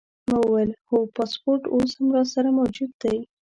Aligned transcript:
ما 0.29 0.37
وویل: 0.43 0.71
هو، 0.89 0.97
پاسپورټ 1.15 1.63
اوس 1.73 1.89
هم 1.97 2.07
راسره 2.15 2.49
موجود 2.59 2.91
دی. 3.01 3.17